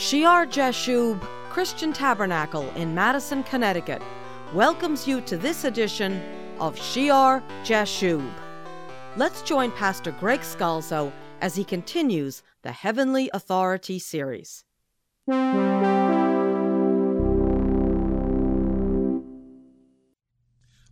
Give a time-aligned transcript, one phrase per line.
[0.00, 1.20] Shear Jashub
[1.50, 4.00] Christian Tabernacle in Madison, Connecticut
[4.54, 6.22] welcomes you to this edition
[6.58, 8.26] of Shear Jashub.
[9.18, 14.64] Let's join Pastor Greg Scalzo as he continues the Heavenly Authority series.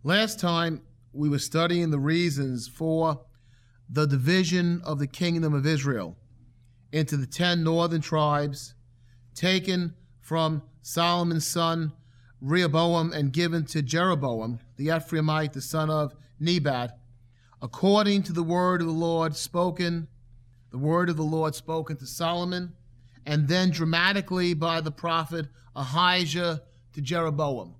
[0.03, 0.83] Last time
[1.13, 3.21] we were studying the reasons for
[3.89, 6.15] the division of the kingdom of Israel
[6.91, 8.75] into the ten northern tribes
[9.39, 11.93] taken from Solomon's son
[12.41, 16.97] Rehoboam and given to Jeroboam, the Ephraimite, the son of Nebat,
[17.61, 20.07] according to the word of the Lord spoken,
[20.71, 22.73] the word of the Lord spoken to Solomon,
[23.25, 26.61] and then dramatically by the prophet Ahijah
[26.93, 27.75] to Jeroboam,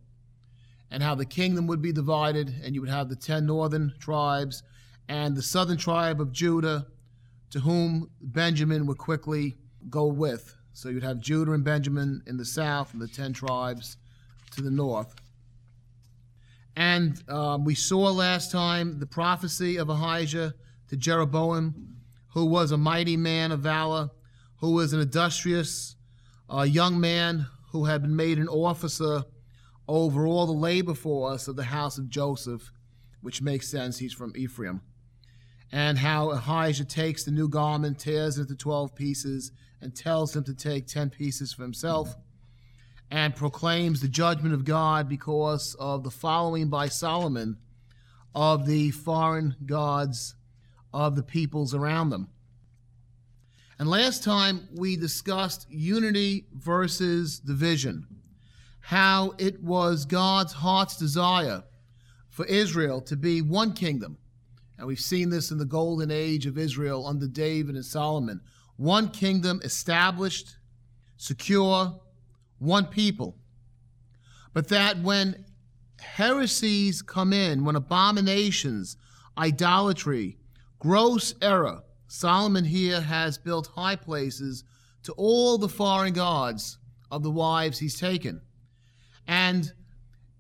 [0.92, 4.64] and how the kingdom would be divided, and you would have the ten northern tribes
[5.08, 6.88] and the southern tribe of Judah,
[7.52, 9.58] to whom Benjamin would quickly
[9.90, 10.56] go with.
[10.80, 13.98] So you'd have Judah and Benjamin in the south and the ten tribes
[14.52, 15.14] to the north.
[16.78, 20.54] And um, we saw last time the prophecy of Ahijah
[20.88, 21.98] to Jeroboam,
[22.30, 24.10] who was a mighty man of valor,
[24.62, 25.98] who was an industrious
[26.50, 29.24] uh, young man who had been made an officer
[29.86, 32.72] over all the labor force of the house of Joseph,
[33.22, 34.80] which makes sense, he's from Ephraim.
[35.72, 40.44] And how Ahijah takes the new garment, tears it into 12 pieces, and tells him
[40.46, 42.16] to take 10 pieces for himself
[43.12, 47.58] and proclaims the judgment of God because of the following by Solomon
[48.36, 50.36] of the foreign gods
[50.94, 52.30] of the peoples around them.
[53.80, 58.06] And last time we discussed unity versus division,
[58.82, 61.64] how it was God's heart's desire
[62.30, 64.18] for Israel to be one kingdom.
[64.80, 68.40] And we've seen this in the golden age of Israel under David and Solomon
[68.78, 70.56] one kingdom established,
[71.18, 72.00] secure,
[72.60, 73.36] one people.
[74.54, 75.44] But that when
[76.00, 78.96] heresies come in, when abominations,
[79.38, 80.38] idolatry,
[80.80, 84.64] gross error, Solomon here has built high places
[85.04, 86.78] to all the foreign gods
[87.12, 88.40] of the wives he's taken.
[89.28, 89.74] And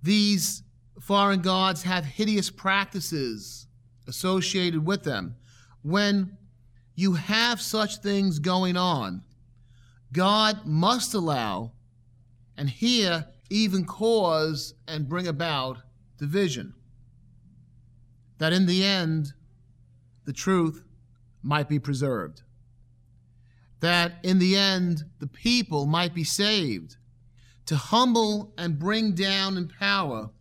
[0.02, 0.64] these
[1.02, 3.68] foreign gods have hideous practices
[4.09, 5.36] associated with them.
[5.84, 6.38] When
[6.96, 9.24] you have such things going on,
[10.12, 11.72] God must allow
[12.58, 15.78] and here even cause and bring about
[16.18, 16.74] division.
[18.40, 19.34] That in the end,
[20.25, 20.84] the truth
[21.42, 22.42] might be preserved.
[23.80, 26.98] That in the end, the people might be saved.
[27.68, 30.31] To humble and bring down in power,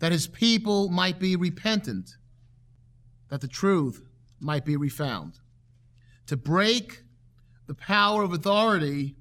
[0.00, 2.16] that his people might be repentant,
[3.34, 4.00] that the truth
[4.38, 5.40] might be refound
[6.24, 7.02] to break
[7.66, 9.16] the power of authority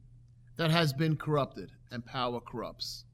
[0.55, 3.05] that has been corrupted, and power corrupts.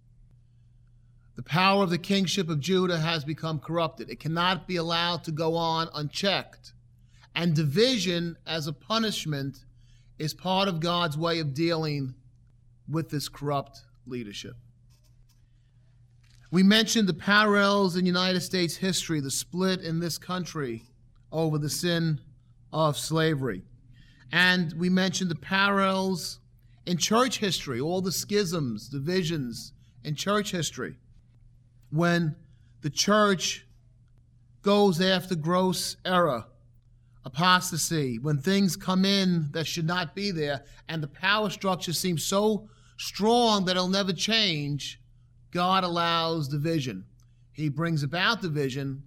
[1.38, 4.10] The power of the kingship of Judah has become corrupted.
[4.10, 6.74] It cannot be allowed to go on unchecked.
[7.34, 9.60] And division as a punishment
[10.18, 12.14] is part of God's way of dealing
[12.90, 14.58] with this corrupt leadership.
[16.52, 20.89] We mentioned the parallels in United States history, the split in this country
[21.32, 22.20] over the sin
[22.72, 23.64] of slavery.
[24.32, 26.40] And we mentioned the parallels
[26.86, 29.74] in church history, all the schisms, divisions
[30.04, 30.98] in church history.
[31.92, 32.36] When
[32.82, 33.66] the church
[34.62, 36.46] goes after gross error,
[37.26, 42.24] apostasy, when things come in that should not be there, and the power structure seems
[42.24, 45.02] so strong that it'll never change,
[45.52, 47.06] God allows division.
[47.52, 49.04] He brings about division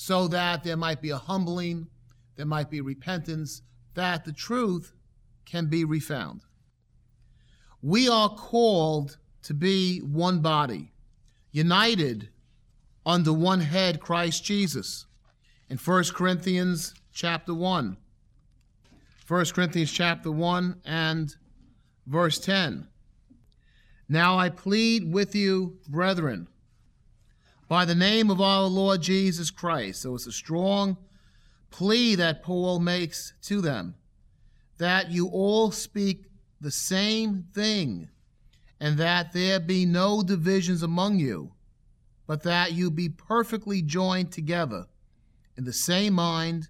[0.00, 1.88] so that there might be a humbling,
[2.36, 3.62] there might be repentance,
[3.94, 4.92] that the truth
[5.44, 6.42] can be refound.
[7.82, 10.92] We are called to be one body,
[11.50, 12.28] united
[13.04, 15.06] under one head, Christ Jesus.
[15.68, 17.96] In 1 Corinthians chapter 1.
[19.26, 21.34] 1 Corinthians chapter 1 and
[22.06, 22.86] verse 10.
[24.08, 26.46] Now I plead with you, brethren,
[27.68, 30.02] by the name of our Lord Jesus Christ.
[30.02, 30.96] So it's a strong
[31.70, 33.94] plea that Paul makes to them
[34.78, 36.24] that you all speak
[36.60, 38.08] the same thing,
[38.80, 41.52] and that there be no divisions among you,
[42.26, 44.86] but that you be perfectly joined together
[45.56, 46.68] in the same mind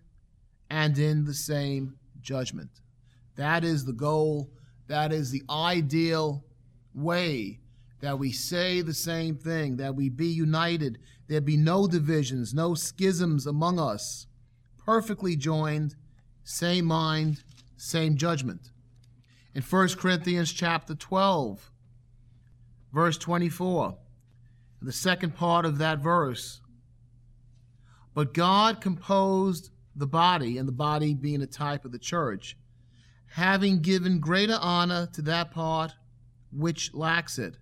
[0.71, 2.71] and in the same judgment.
[3.37, 4.51] That is the goal,
[4.89, 6.45] that is the ideal
[6.95, 7.61] way
[8.01, 12.75] that we say the same thing, that we be united, there be no divisions, no
[12.75, 14.27] schisms among us
[14.89, 15.95] perfectly joined,
[16.45, 17.43] same mind,
[17.77, 18.71] same judgment.
[19.55, 21.71] In 1 Corinthians chapter 12,
[22.95, 23.99] verse 24,
[24.81, 26.63] the second part of that verse,
[28.15, 32.57] but God composed the body, and the body being a type of the church,
[33.33, 35.93] having given greater honor to that part
[36.51, 37.57] which lacks it,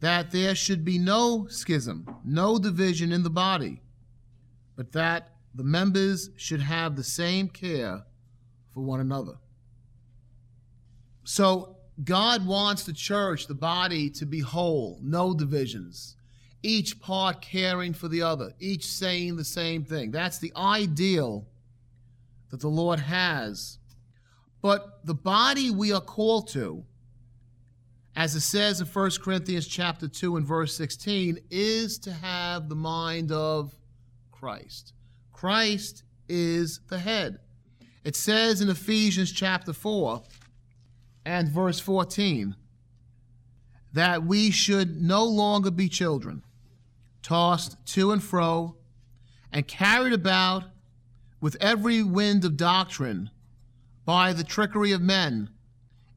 [0.00, 3.80] that there should be no schism, no division in the body,
[4.76, 8.02] but that the members should have the same care
[8.72, 9.34] for one another.
[11.24, 16.16] So, God wants the church, the body, to be whole, no divisions,
[16.62, 20.10] each part caring for the other, each saying the same thing.
[20.10, 21.46] That's the ideal
[22.50, 23.78] that the Lord has.
[24.62, 26.84] But the body we are called to,
[28.20, 32.74] as it says in 1 Corinthians chapter 2 and verse 16, is to have the
[32.74, 33.74] mind of
[34.30, 34.92] Christ.
[35.32, 37.38] Christ is the head.
[38.04, 40.22] It says in Ephesians chapter 4
[41.24, 42.54] and verse 14
[43.94, 46.42] that we should no longer be children,
[47.22, 48.76] tossed to and fro
[49.50, 50.64] and carried about
[51.40, 53.30] with every wind of doctrine
[54.04, 55.48] by the trickery of men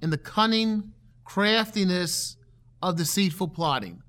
[0.02, 0.92] in the cunning
[1.24, 2.38] craftiness
[2.82, 4.02] of deceitful plotting.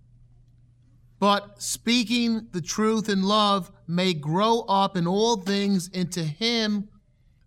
[1.18, 6.88] But speaking the truth in love may grow up in all things into Him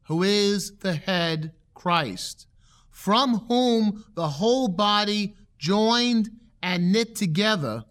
[0.07, 2.47] who is the head, Christ,
[2.89, 6.29] from whom the whole body joined
[6.63, 7.83] and knit together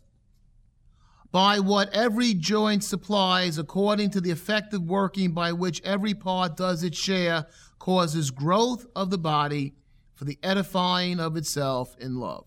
[1.30, 6.82] by what every joint supplies, according to the effective working by which every part does
[6.82, 7.46] its share,
[7.78, 9.74] causes growth of the body
[10.16, 12.46] for the edifying of itself in love.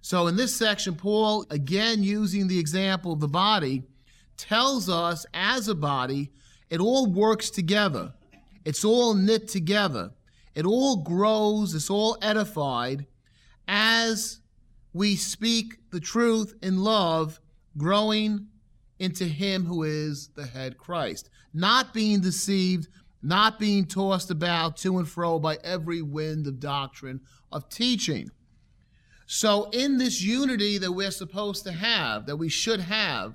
[0.00, 3.82] So, in this section, Paul, again using the example of the body,
[4.36, 6.30] tells us as a body,
[6.70, 8.14] it all works together.
[8.64, 10.12] It's all knit together.
[10.54, 13.06] It all grows, it's all edified
[13.68, 14.40] as
[14.92, 17.40] we speak the truth in love,
[17.76, 18.46] growing
[18.98, 21.28] into Him who is the head Christ.
[21.52, 22.88] Not being deceived
[23.26, 27.20] not being tossed about to and fro by every wind of doctrine,
[27.50, 28.30] of teaching.
[29.26, 33.34] So, in this unity that we're supposed to have, that we should have,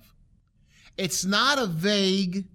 [0.98, 2.46] it's not a vague,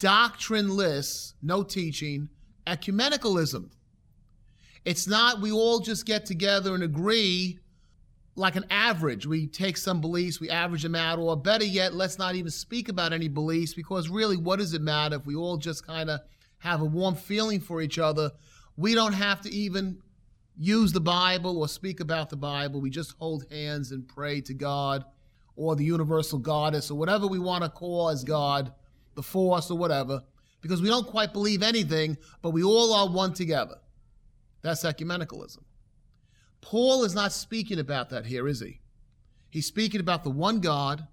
[0.00, 2.28] doctrineless, no teaching,
[2.66, 3.70] ecumenicalism.
[4.84, 7.60] It's not we all just get together and agree
[8.34, 9.24] like an average.
[9.24, 12.88] We take some beliefs, we average them out, or better yet, let's not even speak
[12.88, 16.20] about any beliefs because really, what does it matter if we all just kind of
[16.58, 18.32] have a warm feeling for each other.
[18.76, 20.02] We don't have to even
[20.58, 22.80] use the Bible or speak about the Bible.
[22.80, 25.04] We just hold hands and pray to God
[25.54, 28.72] or the universal goddess or whatever we want to call as God,
[29.14, 30.22] the force or whatever,
[30.60, 33.76] because we don't quite believe anything, but we all are one together.
[34.62, 35.62] That's ecumenicalism.
[36.60, 38.80] Paul is not speaking about that here, is he?
[39.50, 41.06] He's speaking about the one God,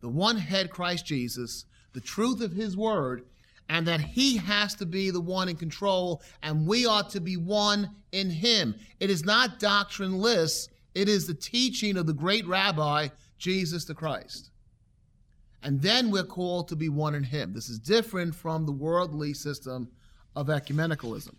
[0.00, 3.24] the one head, Christ Jesus, the truth of his word,
[3.68, 7.36] and that he has to be the one in control and we ought to be
[7.36, 8.74] one in him.
[9.00, 13.08] It is not doctrineless, it is the teaching of the great rabbi,
[13.38, 14.50] Jesus the Christ.
[15.62, 17.54] And then we're called to be one in him.
[17.54, 19.88] This is different from the worldly system
[20.36, 21.34] of ecumenicalism.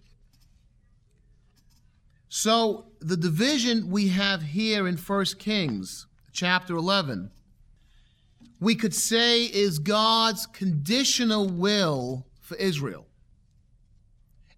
[2.27, 7.31] So, the division we have here in 1 Kings chapter 11
[8.59, 13.07] we could say is God's conditional will for Israel.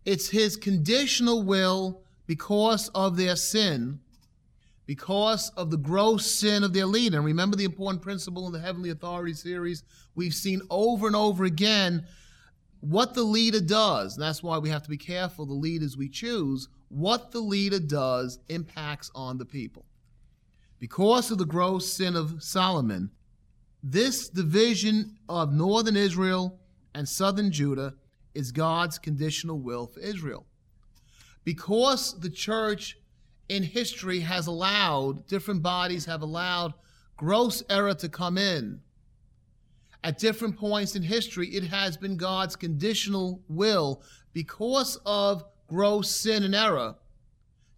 [0.06, 4.00] It's his conditional will because of their sin,
[4.86, 7.18] because of the gross sin of their leader.
[7.18, 9.84] And remember the important principle in the Heavenly Authority series?
[10.16, 12.06] We've seen over and over again
[12.80, 14.16] what the leader does.
[14.16, 16.70] And that's why we have to be careful, the leaders we choose.
[16.90, 19.86] What the leader does impacts on the people.
[20.80, 23.12] Because of the gross sin of Solomon,
[23.84, 26.60] this division of northern Israel
[26.94, 27.94] and southern Judah
[28.34, 30.46] is God's conditional will for Israel.
[31.44, 32.98] Because the church
[33.50, 36.74] in history has allowed, different bodies have allowed
[37.16, 38.82] gross error to come in.
[40.04, 44.02] At different points in history, it has been God's conditional will
[44.34, 46.96] because of gross sin and error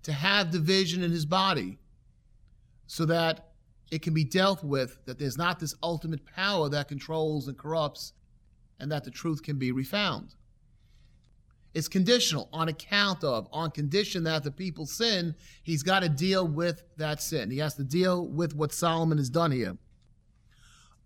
[0.04, 1.78] to have division in his body
[2.88, 3.49] so that
[3.92, 8.14] it can be dealt with, that there's not this ultimate power that controls and corrupts,
[8.80, 10.36] and that the truth can be refound.
[11.74, 16.48] It's conditional on account of, on condition that the people sin, he's got to deal
[16.48, 17.52] with that sin.
[17.52, 19.78] He has to deal with what Solomon has done here.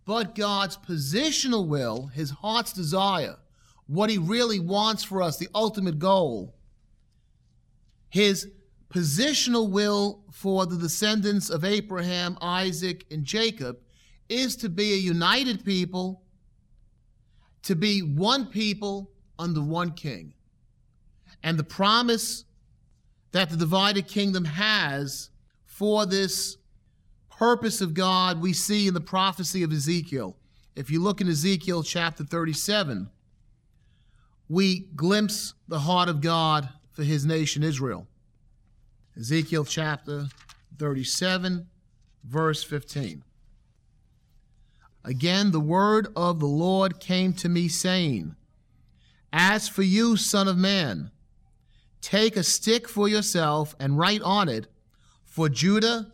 [0.05, 3.37] But God's positional will, his heart's desire,
[3.87, 6.55] what he really wants for us, the ultimate goal,
[8.09, 8.49] His
[8.93, 13.77] positional will for the descendants of Abraham, Isaac, and Jacob
[14.29, 16.21] is to be a united people,
[17.63, 20.33] to be one people under one king.
[21.41, 22.45] And the promise
[23.31, 25.29] that the divided kingdom has
[25.65, 26.57] for this
[27.29, 30.37] purpose of God we see in the prophecy of Ezekiel.
[30.75, 33.09] If you look in Ezekiel chapter 37,
[34.49, 38.07] we glimpse the heart of God for his nation Israel.
[39.15, 40.27] Ezekiel chapter
[40.79, 41.67] 37,
[42.23, 43.23] verse 15.
[45.05, 48.35] Again, the word of the Lord came to me, saying,
[49.31, 51.11] As for you, Son of Man,
[52.01, 54.65] take a stick for yourself and write on it,
[55.25, 56.11] for Judah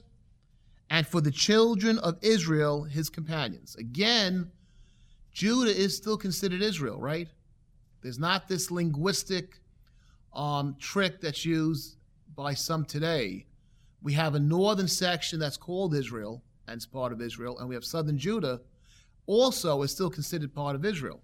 [0.89, 3.75] and for the children of Israel, his companions.
[3.77, 4.51] Again,
[5.31, 7.29] Judah is still considered Israel, right?
[8.01, 9.59] There's not this linguistic
[10.33, 11.95] um, trick that's used
[12.39, 13.45] by some today.
[14.01, 17.75] We have a northern section that's called Israel and it's part of Israel, and we
[17.75, 18.61] have southern Judah
[19.25, 21.21] also is still considered part of Israel.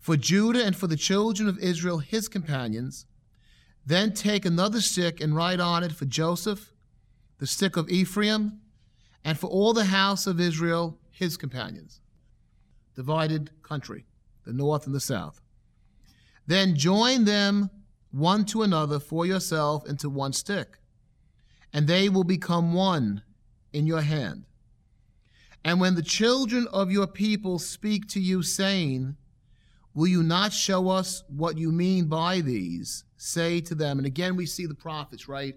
[0.00, 3.06] For Judah and for the children of Israel, his companions,
[3.86, 6.72] then take another stick and write on it for Joseph,
[7.38, 8.60] the stick of Ephraim,
[9.24, 12.00] and for all the house of Israel, his companions.
[12.96, 14.04] Divided country,
[14.44, 15.40] the north and the south.
[16.48, 17.70] Then join them
[18.10, 20.78] one to another for yourself into one stick,
[21.72, 23.22] and they will become one
[23.72, 24.44] in your hand.
[25.64, 29.16] And when the children of your people speak to you, saying,
[29.92, 33.04] Will you not show us what you mean by these?
[33.16, 35.56] Say to them, and again we see the prophets, right?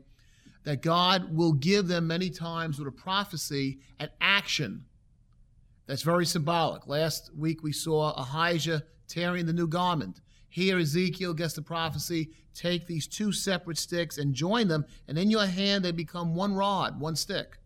[0.63, 4.86] That God will give them many times with a prophecy an action
[5.86, 6.88] that's very symbolic.
[6.88, 10.22] Last week we saw Ahijah tearing the new garment.
[10.53, 15.31] Here Ezekiel gets the prophecy take these two separate sticks and join them, and in
[15.31, 17.57] your hand they become one rod, one stick.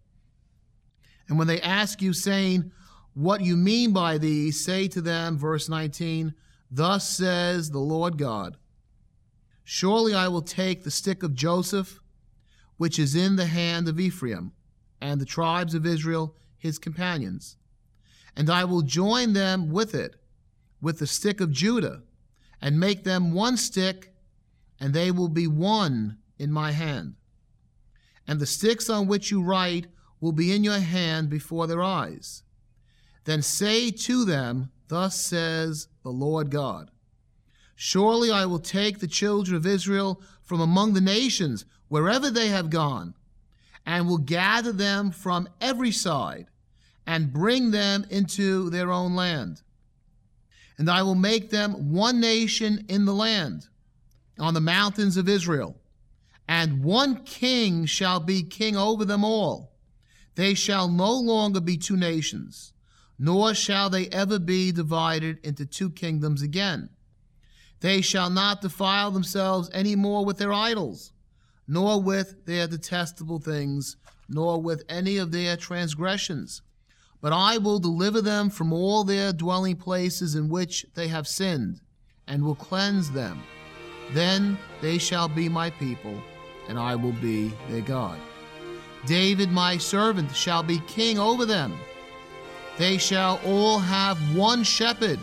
[1.27, 2.71] And when they ask you, saying,
[3.13, 6.33] What you mean by these, say to them, verse 19,
[6.71, 8.55] Thus says the Lord God
[9.65, 11.99] Surely I will take the stick of Joseph,
[12.77, 14.53] which is in the hand of Ephraim,
[15.01, 17.57] and the tribes of Israel, his companions,
[18.33, 20.15] and I will join them with it,
[20.79, 22.03] with the stick of Judah,
[22.61, 24.13] and make them one stick,
[24.79, 27.15] and they will be one in my hand.
[28.27, 29.87] And the sticks on which you write
[30.19, 32.43] will be in your hand before their eyes.
[33.25, 36.91] Then say to them, Thus says the Lord God
[37.75, 42.69] Surely I will take the children of Israel from among the nations, wherever they have
[42.69, 43.13] gone,
[43.85, 46.47] and will gather them from every side,
[47.05, 49.61] and bring them into their own land.
[50.77, 53.67] And I will make them one nation in the land,
[54.37, 55.75] on the mountains of Israel,
[56.47, 59.77] and one king shall be king over them all
[60.37, 62.71] they shall no longer be two nations,
[63.17, 66.91] nor shall they ever be divided into two kingdoms again.
[67.79, 71.11] They shall not defile themselves any more with their idols,
[71.67, 73.97] nor with their detestable things,
[74.29, 76.61] nor with any of their transgressions.
[77.21, 81.81] But I will deliver them from all their dwelling places in which they have sinned,
[82.27, 83.41] and will cleanse them.
[84.11, 86.21] Then they shall be my people,
[86.69, 88.19] and I will be their God.
[89.05, 91.77] David my servant shall be king over them.
[92.77, 95.19] They shall all have one shepherd.